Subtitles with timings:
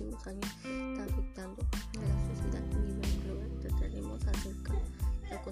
[0.00, 3.50] últimos años está afectando a la sociedad a nivel global.
[3.60, 5.42] Trataremos acerca de la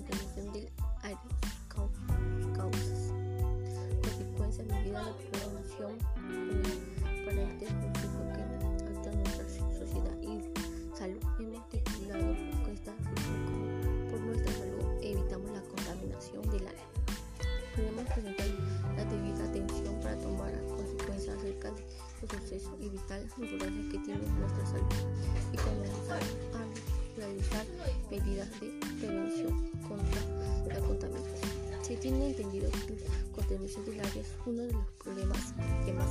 [25.52, 26.20] y comenzar
[26.54, 27.66] a realizar
[28.10, 30.20] medidas de prevención contra
[30.68, 31.50] la contaminación.
[31.82, 35.54] Se tiene entendido que la contaminación del aire es uno de los problemas
[35.84, 36.08] que más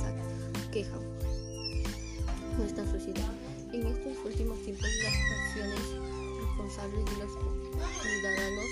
[0.66, 1.00] aquejan
[2.56, 3.30] nuestra sociedad.
[3.72, 5.80] En estos últimos tiempos las acciones
[6.40, 7.32] responsables de los
[8.02, 8.64] ciudadanos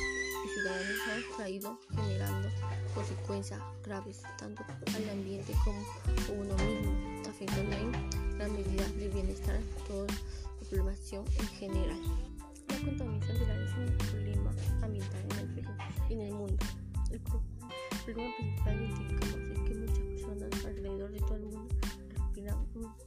[0.44, 2.48] y ciudadanas han traído generando
[2.94, 4.62] consecuencias graves tanto
[4.94, 11.24] al ambiente como a uno mismo, afectando en las medidas de bienestar toda la población
[11.36, 11.98] en general.
[12.68, 14.50] La contaminación del aire es un problema
[14.82, 15.70] ambiental en el Perú
[16.08, 16.64] y en el mundo.
[17.10, 17.20] El
[18.05, 21.74] problema principal es que muchas personas alrededor de todo el mundo
[22.08, 23.03] respiran un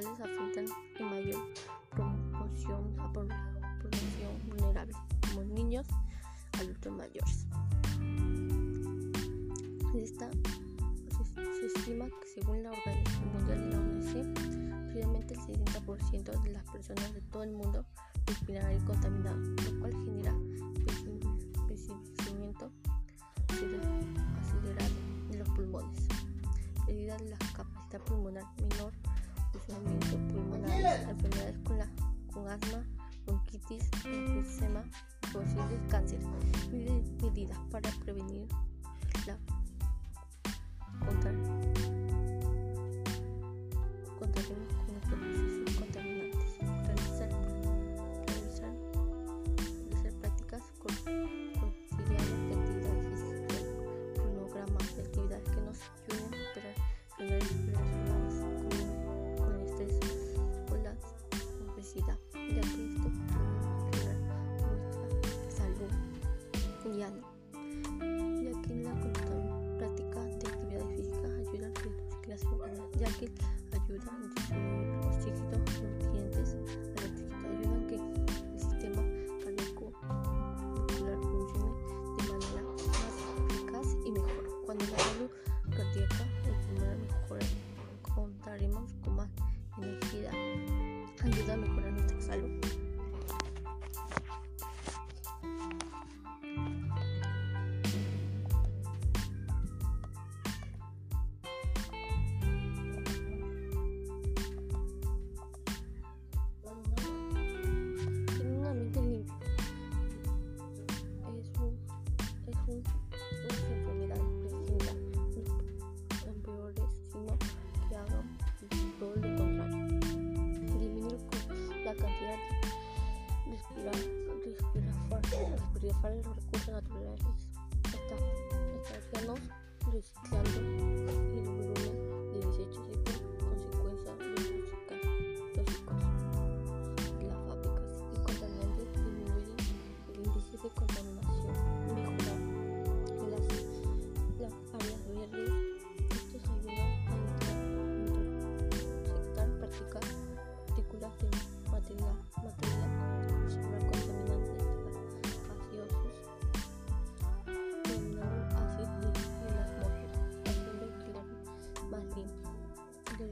[0.00, 0.66] cuales afectan
[0.98, 1.40] en mayor
[1.90, 3.50] proporción a población
[4.48, 4.94] vulnerable,
[5.28, 5.86] como niños,
[6.58, 7.46] adultos mayores.
[9.96, 14.12] Esta, se, se, estima que según la Organización Mundial de la OMS,
[14.92, 17.84] previamente el 60% de las personas de todo el mundo
[18.26, 20.30] respiran aire contaminado, lo cual genera
[21.56, 22.70] envejecimiento
[23.48, 24.94] acelerado
[25.30, 26.06] de los pulmones,
[26.86, 28.92] pérdida de la capacidad pulmonar menor,
[29.68, 31.88] funcionamiento pulmonar, enfermedades con, la,
[32.32, 32.84] con asma,
[33.26, 34.82] bronquitis, enfisema,
[35.32, 36.20] posibles cáncer,
[37.22, 38.48] medidas para prevenir
[39.26, 39.36] la
[41.04, 41.32] contra,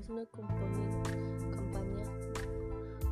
[0.07, 0.25] es una
[1.51, 2.07] campaña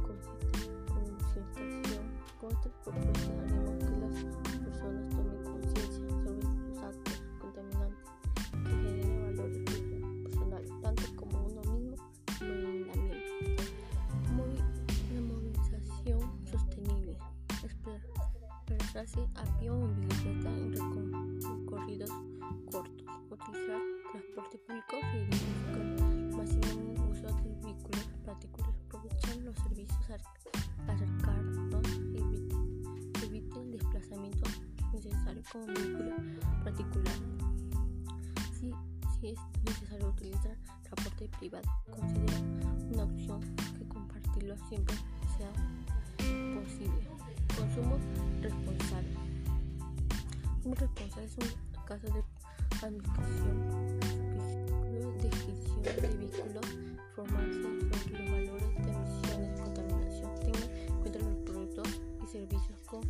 [0.06, 2.04] concientización
[2.40, 4.14] con esta propuesta haremos que las
[4.58, 8.06] personas tomen conciencia sobre los actos contaminantes
[8.62, 9.70] que generan valores
[10.22, 11.96] personales tanto como uno mismo
[12.38, 13.56] como el ambiente.
[15.14, 17.18] La movilización sostenible.
[18.68, 20.72] Desplazarse a pie o en bicicleta en
[21.42, 22.10] recorridos
[22.70, 23.04] cortos.
[23.30, 23.80] Utilizar
[24.12, 24.83] transporte público
[39.64, 42.38] necesario utilizar transporte privado, considera
[42.92, 43.40] una opción
[43.78, 44.94] que compartirlo siempre
[45.36, 45.50] sea
[46.54, 47.00] posible.
[47.56, 47.98] Consumo
[48.40, 49.14] responsable.
[50.62, 52.24] Consumo responsable es un caso de
[52.82, 53.98] administración
[55.84, 56.66] de vehículos,
[57.14, 61.88] formarse sobre los valores de emisiones de contaminación, tenga en cuenta los productos
[62.22, 63.02] y servicios con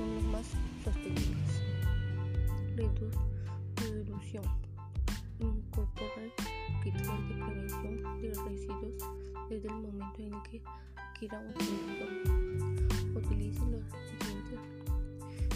[0.00, 0.46] son los más
[0.82, 1.50] sostenibles.
[2.74, 3.10] Redu
[3.76, 4.44] reducción.
[5.38, 6.30] Incorporar
[6.80, 8.94] criterios de prevención de residuos
[9.50, 10.62] desde el momento en que
[10.96, 13.18] adquiera un producto.
[13.18, 13.82] Utilice los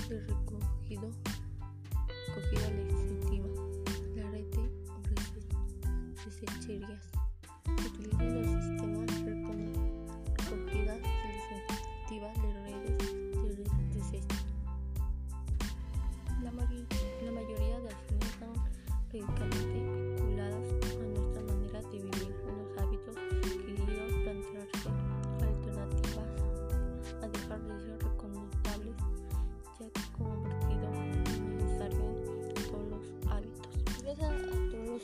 [0.09, 1.11] de recogido,
[2.29, 2.71] recogida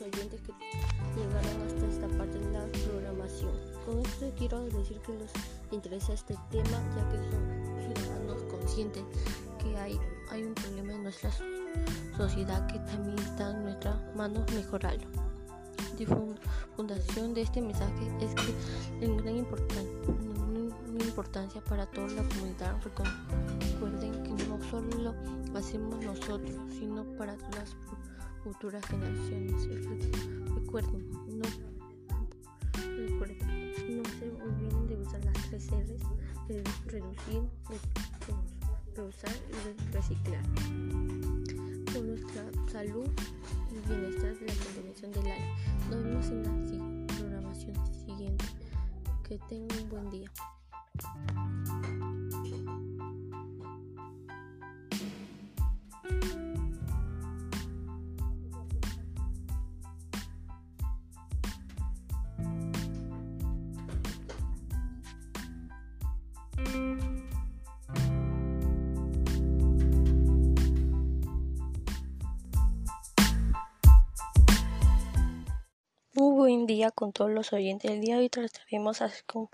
[0.01, 0.53] los oyentes que
[1.17, 3.53] llegaron hasta esta parte de la programación.
[3.85, 5.31] Con esto quiero decir que les
[5.71, 9.05] interesa este tema ya que son ciudadanos conscientes
[9.59, 9.99] que hay,
[10.31, 11.31] hay un problema en nuestra
[12.17, 15.07] sociedad que también está en nuestras manos mejorarlo.
[16.77, 18.55] Fundación de este mensaje es que
[19.05, 22.81] es gran importancia para toda la comunidad.
[22.83, 25.15] Recuerden que no solo
[25.53, 27.77] lo hacemos nosotros, sino para las
[28.43, 29.67] futuras generaciones.
[30.55, 31.45] Recuerden, no,
[32.97, 36.03] recuerden, no se olviden de usar las tres R's,
[36.49, 37.43] de reducir,
[38.95, 40.43] reusar y reciclar.
[41.93, 43.09] Por nuestra salud
[43.71, 45.55] y bienestar de la contaminación del aire.
[45.91, 48.45] Nos vemos en la programación siguiente.
[49.29, 50.31] Que tengan un buen día.
[76.91, 77.91] Con todos los oyentes.
[77.91, 79.51] El día hoy trataremos acerca un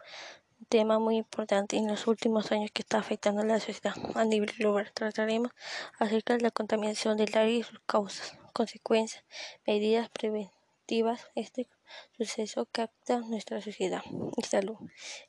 [0.69, 4.53] tema muy importante en los últimos años que está afectando a la sociedad a nivel
[4.57, 4.93] global.
[4.95, 5.51] Trataremos
[5.99, 9.25] acerca de la contaminación del aire y sus causas, consecuencias,
[9.67, 11.27] medidas preventivas.
[11.35, 11.69] Este
[12.17, 14.03] suceso afecta nuestra sociedad
[14.37, 14.77] y salud.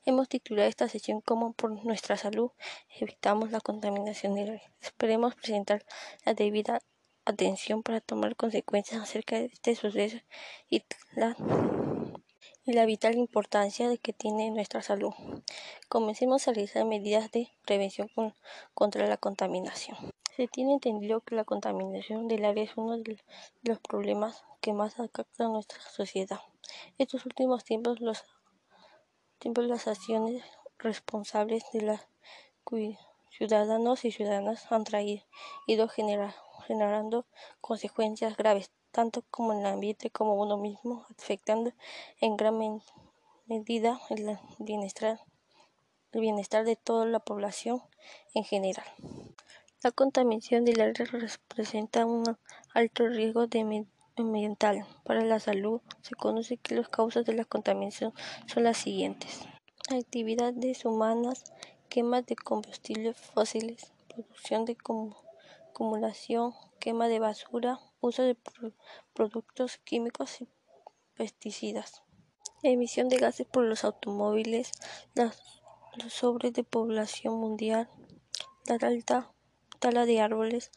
[0.04, 2.50] Hemos titulado esta sesión como por nuestra salud
[3.00, 4.70] evitamos la contaminación del aire.
[4.80, 5.84] Esperemos presentar
[6.24, 6.80] la debida
[7.28, 10.16] atención para tomar consecuencias acerca de este suceso
[10.70, 10.82] y
[11.14, 11.36] la,
[12.64, 15.12] y la vital importancia que tiene nuestra salud.
[15.90, 18.34] Comencemos a realizar medidas de prevención con,
[18.72, 19.98] contra la contaminación.
[20.36, 23.18] Se tiene entendido que la contaminación del aire es uno de
[23.62, 26.40] los problemas que más afecta a nuestra sociedad.
[26.96, 28.24] Estos últimos tiempos, los
[29.38, 30.42] tiempos las acciones
[30.78, 32.00] responsables de los
[33.30, 36.34] ciudadanos y ciudadanas han traído generar
[36.68, 37.26] generando
[37.60, 41.72] consecuencias graves, tanto como en el ambiente como uno mismo, afectando
[42.20, 42.56] en gran
[43.46, 45.18] medida el bienestar,
[46.12, 47.82] bienestar de toda la población
[48.34, 48.86] en general.
[49.82, 52.36] La contaminación del aire representa un
[52.74, 53.46] alto riesgo
[54.16, 55.80] ambiental para la salud.
[56.02, 58.12] Se conoce que las causas de la contaminación
[58.46, 59.40] son las siguientes.
[59.88, 61.44] Actividades humanas,
[61.88, 64.74] quema de combustibles fósiles, producción de
[65.78, 68.36] acumulación, quema de basura, uso de
[69.14, 70.48] productos químicos y
[71.14, 72.02] pesticidas,
[72.64, 74.72] emisión de gases por los automóviles,
[75.14, 75.32] la,
[76.08, 77.88] sobrepoblación mundial,
[78.66, 79.32] la alta
[79.78, 80.72] tala de árboles,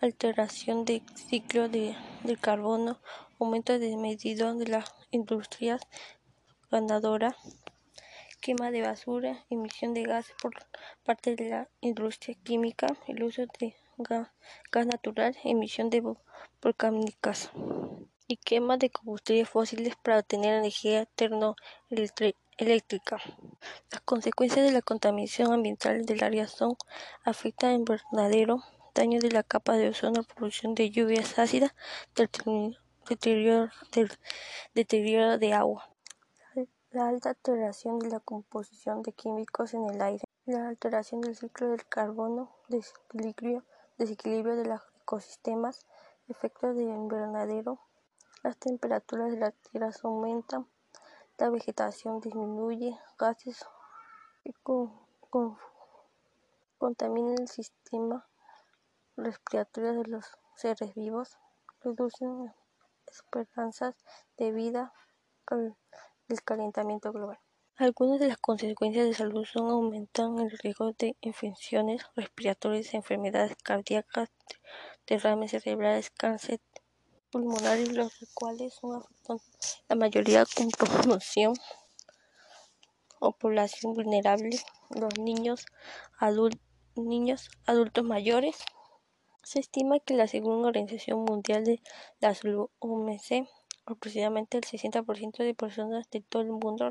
[0.00, 3.00] alteración del ciclo de, del carbono,
[3.40, 5.80] aumento desmedido de las industrias
[6.70, 7.34] ganadoras,
[8.40, 10.54] quema de basura, emisión de gases por
[11.02, 14.28] parte de la industria química, el uso de gas,
[14.86, 16.02] natural, emisión de
[16.62, 17.50] volcánicas
[18.26, 23.20] y quema de combustibles fósiles para obtener energía termoeléctrica.
[23.90, 26.76] Las consecuencias de la contaminación ambiental del área son
[27.24, 28.62] afecta en verdadero
[28.94, 31.74] daño de la capa de ozono, producción de lluvias ácidas,
[32.14, 33.70] deterioro,
[34.74, 35.88] deterioro de agua
[36.94, 41.70] la alta alteración de la composición de químicos en el aire, la alteración del ciclo
[41.70, 43.64] del carbono, desequilibrio,
[43.98, 45.86] desequilibrio de los ecosistemas,
[46.28, 47.80] efectos de invernadero,
[48.42, 50.66] las temperaturas de la tierra aumentan,
[51.38, 53.64] la vegetación disminuye, gases
[54.42, 54.52] que
[56.78, 58.26] contaminan el sistema
[59.16, 61.38] respiratorio de los seres vivos,
[61.82, 62.52] reducen
[63.06, 63.94] esperanzas
[64.36, 64.92] de vida,
[66.28, 67.38] el calentamiento global.
[67.76, 74.30] Algunas de las consecuencias de salud son aumentan el riesgo de infecciones respiratorias, enfermedades cardíacas,
[75.08, 76.60] derrames cerebrales, cáncer
[77.32, 79.02] pulmonares, los cuales son
[79.88, 81.54] la mayoría con promoción
[83.18, 84.56] o población vulnerable,
[84.90, 85.66] los niños,
[86.94, 88.56] niños, adultos mayores.
[89.42, 91.82] Se estima que la segunda Organización Mundial de
[92.20, 93.48] la Salud, OMC,
[93.86, 96.90] Aproximadamente el 60% de personas de todo el mundo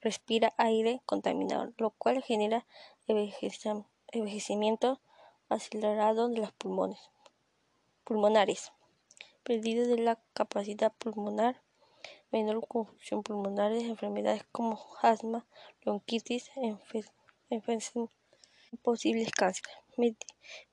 [0.00, 2.66] respira, aire contaminado, lo cual genera
[3.06, 5.00] envejecimiento
[5.48, 7.00] acelerado de los pulmones,
[8.04, 8.72] pulmonares,
[9.42, 11.62] pérdida de la capacidad pulmonar,
[12.30, 15.46] menor confusión pulmonar, enfermedades como asma,
[15.82, 16.50] bronquitis,
[18.82, 19.74] posibles cánceres.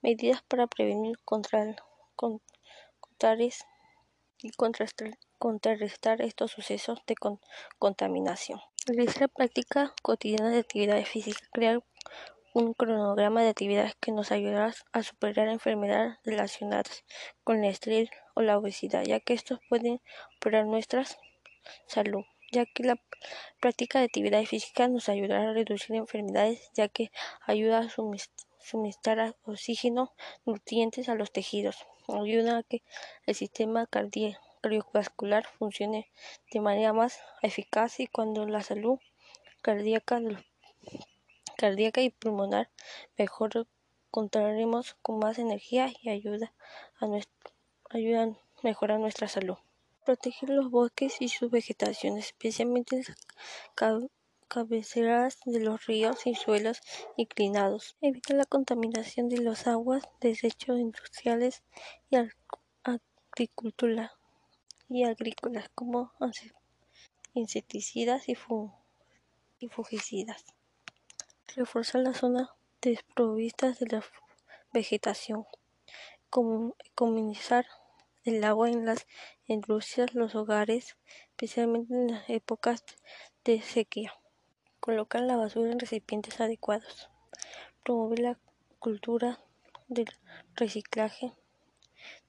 [0.02, 1.76] medidas para prevenir contra,
[4.42, 4.52] y
[5.38, 7.16] contrarrestar estos sucesos de
[7.80, 8.60] contaminación.
[8.88, 11.84] Realizar práctica cotidiana de actividades físicas, crear
[12.54, 17.04] un cronograma de actividades que nos ayudará a superar enfermedades relacionadas
[17.44, 20.02] con el estrés o la obesidad, ya que estos pueden
[20.38, 21.04] operar nuestra
[21.88, 23.02] salud, ya que la
[23.60, 27.10] práctica de actividades físicas nos ayudará a reducir enfermedades, ya que
[27.42, 30.14] ayuda a suministrar oxígeno,
[30.46, 32.84] nutrientes a los tejidos, ayuda a que
[33.26, 33.88] el sistema
[34.66, 36.12] cardiovascular funcione
[36.52, 38.98] de manera más eficaz y cuando la salud
[39.62, 40.20] cardíaca,
[41.56, 42.72] cardíaca y pulmonar
[43.16, 43.68] mejor
[44.10, 46.52] contaremos con más energía y ayuda
[47.00, 47.52] a nuestro,
[47.92, 49.58] ayudan mejorar nuestra salud.
[50.04, 53.04] Proteger los bosques y su vegetación, especialmente
[53.78, 54.04] las
[54.48, 56.82] cabeceras de los ríos y suelos
[57.18, 57.98] inclinados.
[58.02, 61.62] Evita la contaminación de las aguas, desechos industriales
[62.10, 62.18] y
[62.84, 64.12] agricultura
[64.90, 66.12] y agrícolas como
[67.34, 68.36] insecticidas y,
[69.68, 70.46] fungicidas.
[71.56, 72.50] Reforzar las zonas
[72.82, 74.04] desprovistas de la
[74.74, 75.46] vegetación.
[76.30, 77.66] Comunizar
[78.24, 79.08] el agua en las
[79.48, 80.98] industrias, los hogares,
[81.30, 82.84] especialmente en las épocas
[83.44, 84.14] de sequía.
[84.80, 87.10] Colocar la basura en recipientes adecuados.
[87.84, 88.40] Promover la
[88.80, 89.40] cultura
[89.88, 90.08] del
[90.56, 91.34] reciclaje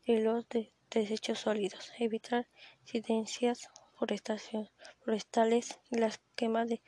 [0.07, 0.47] de los
[0.91, 1.93] desechos sólidos.
[1.99, 2.47] Evitar
[2.81, 6.83] incidencias forestales y las quemas de,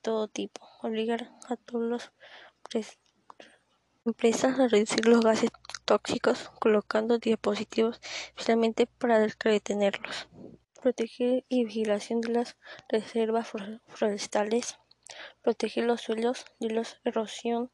[0.00, 0.66] todo tipo.
[0.82, 2.12] Obligar a todas
[2.72, 2.98] las
[4.04, 5.50] empresas a reducir los gases
[5.84, 10.28] tóxicos colocando dispositivos especialmente para detenerlos.
[10.80, 12.56] Proteger y vigilación de las
[12.88, 13.48] reservas
[13.88, 14.78] forestales.
[15.42, 17.70] Proteger los suelos de la erosión,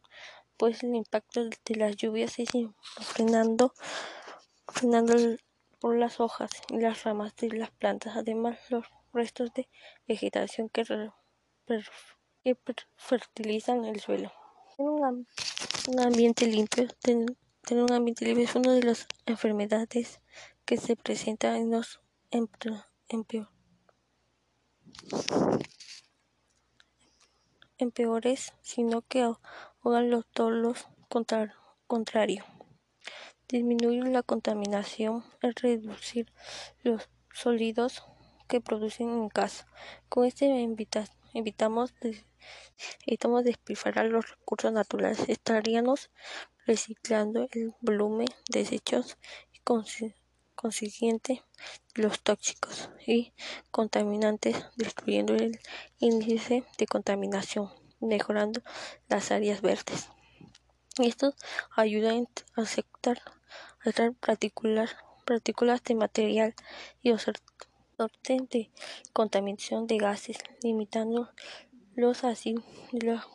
[0.56, 2.48] pues el impacto de las lluvias es
[3.00, 3.74] frenando,
[4.66, 5.14] frenando
[5.78, 9.68] por las hojas y las ramas de las plantas, además los restos de
[10.06, 10.84] vegetación que,
[12.96, 14.32] fertilizan el suelo.
[14.78, 15.24] Un,
[15.98, 17.36] ambiente limpio, tener
[17.82, 20.20] un ambiente limpio es una de las enfermedades
[20.64, 22.00] que se presentan en los
[27.78, 30.74] empeores, sino que ahogan todo lo
[31.08, 32.44] contrario.
[33.48, 36.32] Disminuir la contaminación es reducir
[36.82, 38.02] los sólidos
[38.48, 39.68] que producen en casa.
[40.08, 40.46] Con este
[41.32, 41.94] evitamos,
[43.06, 45.28] evitamos despilfarrar los recursos naturales.
[45.28, 46.10] Estaríamos
[46.66, 49.16] reciclando el volumen de desechos
[49.52, 49.60] y
[50.56, 51.44] consiguiente
[51.94, 53.32] los tóxicos y
[53.70, 55.60] contaminantes, destruyendo el
[56.00, 58.60] índice de contaminación, mejorando
[59.08, 60.08] las áreas verdes.
[60.98, 61.34] Esto
[61.76, 63.20] ayuda a aceptar,
[63.84, 64.10] a
[65.24, 66.54] partículas de material
[67.02, 68.70] y sorte de
[69.12, 71.30] contaminación de gases, limitando
[71.94, 72.54] los así
[72.92, 73.26] de la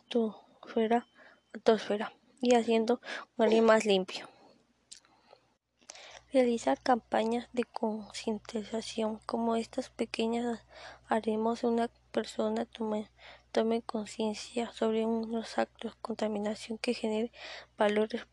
[1.54, 3.00] atmósfera y haciendo
[3.36, 4.28] un aire más limpio.
[6.32, 10.64] Realizar campañas de concientización como estas pequeñas
[11.06, 17.32] haremos una persona tome, conciencia sobre unos actos de contaminación que genere
[17.76, 18.24] valores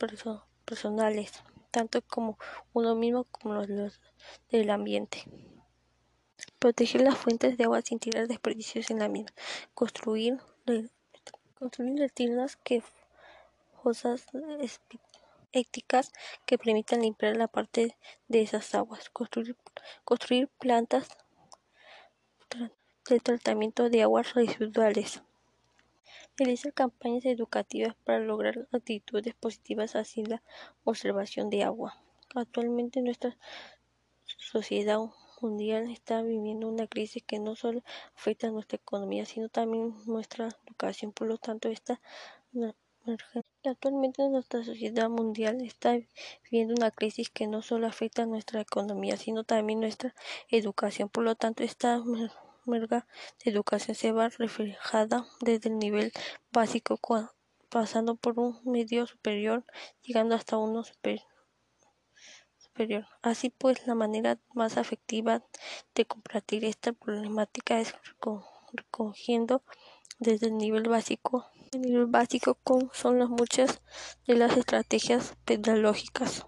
[0.64, 2.38] personales, tanto como
[2.74, 4.00] uno mismo como los
[4.52, 5.24] del ambiente.
[6.58, 9.32] Proteger las fuentes de agua sin tirar desperdicios en la misma.
[9.74, 10.40] Construir,
[11.56, 12.84] construir tiendas que
[13.82, 14.26] fosas
[15.52, 16.12] éticas
[16.46, 19.56] que permitan limpiar la parte de esas aguas, construir,
[20.04, 21.08] construir plantas
[23.10, 25.24] de tratamiento de aguas residuales,
[26.40, 30.44] realizar campañas educativas para lograr actitudes positivas hacia la
[30.84, 32.02] observación de agua.
[32.34, 33.38] Actualmente nuestra
[34.26, 35.00] sociedad
[35.42, 37.84] mundial está viviendo una crisis que no solo
[38.16, 41.12] afecta a nuestra economía, sino también nuestra educación.
[41.12, 42.02] Por lo tanto, esta
[43.66, 45.98] Actualmente nuestra sociedad mundial está
[46.44, 50.14] viviendo una crisis que no solo afecta a nuestra economía, sino también nuestra
[50.50, 51.10] educación.
[51.10, 52.00] Por lo tanto, esta
[52.70, 53.08] merga
[53.44, 56.12] de educación se va reflejada desde el nivel
[56.52, 57.00] básico,
[57.70, 59.66] pasando por un medio superior,
[60.02, 61.30] llegando hasta uno superior.
[63.22, 65.44] Así pues, la manera más efectiva
[65.96, 67.94] de combatir esta problemática es
[68.72, 69.64] recogiendo
[70.18, 71.46] desde el nivel básico.
[71.74, 72.58] El nivel básico
[72.94, 73.82] son las muchas
[74.26, 76.46] de las estrategias pedagógicas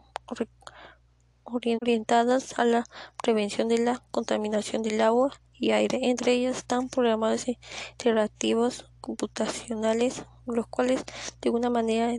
[1.43, 2.85] orientadas a la
[3.21, 5.31] prevención de la contaminación del agua
[5.61, 6.09] y aire.
[6.09, 7.47] Entre ellas están programas
[7.91, 11.05] interactivos computacionales, los cuales
[11.41, 12.11] de una manera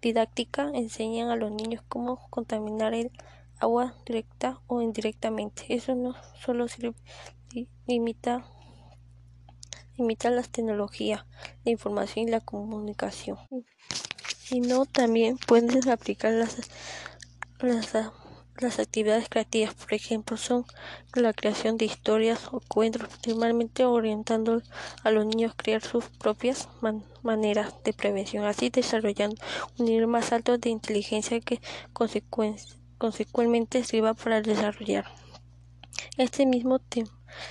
[0.00, 3.10] didáctica enseñan a los niños cómo contaminar el
[3.58, 5.64] agua directa o indirectamente.
[5.68, 6.94] Eso no solo sirve,
[7.86, 8.46] limita
[9.96, 11.26] imita las tecnologías,
[11.64, 13.36] la información y la comunicación,
[14.38, 16.56] sino también pueden aplicar las,
[17.60, 17.94] las,
[18.60, 20.64] actividades creativas, por ejemplo, son
[21.14, 24.62] la creación de historias o cuentos, normalmente orientando
[25.02, 26.68] a los niños a crear sus propias
[27.22, 29.36] maneras de prevención, así desarrollando
[29.78, 31.60] un nivel más alto de inteligencia que
[31.92, 35.06] consecuentemente sirva para desarrollar
[36.16, 36.80] este mismo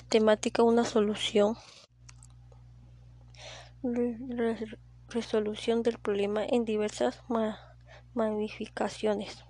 [0.08, 1.58] temática una solución
[5.10, 7.22] resolución del problema en diversas
[8.14, 9.44] magnificaciones.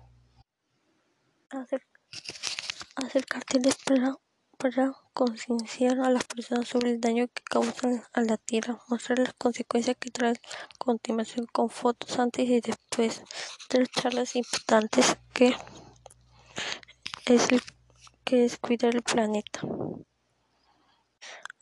[1.52, 4.16] Hacer, carteles para,
[5.12, 9.98] concienciar a las personas sobre el daño que causan a la tierra, mostrar las consecuencias
[10.00, 10.40] que trae
[10.78, 13.22] continuación con fotos antes y después,
[13.68, 15.54] tres charlas importantes que
[17.26, 17.48] es,
[18.24, 19.60] que es cuidar el planeta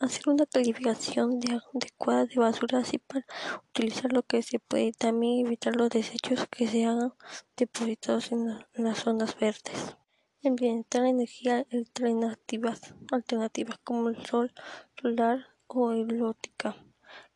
[0.01, 1.39] hacer una calificación
[1.73, 3.25] adecuada de basura así para
[3.69, 7.13] utilizar lo que se puede y también evitar los desechos que se hagan
[7.55, 9.95] depositados en, las zonas verdes.
[10.41, 14.51] Implementar energía alternativas, alternativas como el sol
[14.99, 16.75] solar o eólica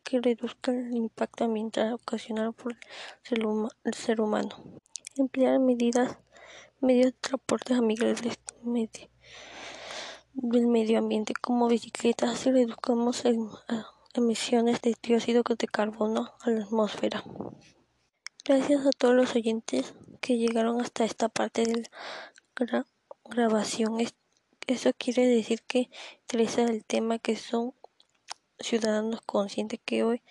[0.02, 2.76] que reduzca el impacto ambiental ocasionado por
[3.30, 4.80] el ser, humano.
[5.16, 6.18] Emplear medidas,
[6.80, 8.38] medios de transporte amigables
[10.36, 13.24] del medio ambiente como bicicletas, así reducimos
[14.12, 17.24] emisiones de dióxido de carbono a la atmósfera.
[18.44, 21.88] Gracias a todos los oyentes que llegaron hasta esta parte de
[22.58, 22.86] la
[23.24, 23.98] grabación.
[24.66, 25.88] Eso quiere decir que
[26.20, 27.72] interesa el tema que son
[28.58, 30.22] ciudadanos conscientes que hoy,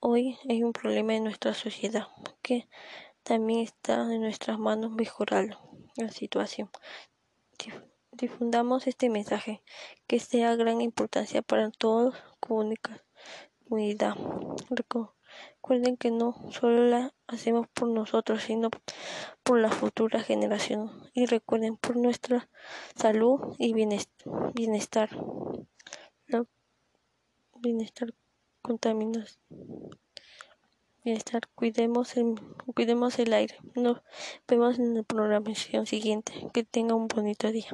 [0.00, 2.08] hoy hay un problema en nuestra sociedad,
[2.42, 2.68] que
[3.22, 5.58] también está en nuestras manos mejorar
[5.96, 6.70] la situación
[8.16, 9.62] difundamos este mensaje
[10.06, 14.16] que sea de gran importancia para toda comunidad.
[14.70, 18.70] Recuerden que no solo la hacemos por nosotros, sino
[19.42, 20.90] por la futura generación.
[21.12, 22.48] Y recuerden por nuestra
[22.94, 25.10] salud y bienestar.
[27.58, 28.14] Bienestar
[28.62, 29.40] contaminación.
[31.04, 32.34] Bienestar, cuidemos el,
[32.74, 33.56] cuidemos el aire.
[33.76, 34.02] Nos
[34.48, 36.48] vemos en la programación siguiente.
[36.52, 37.70] Que tenga un bonito día.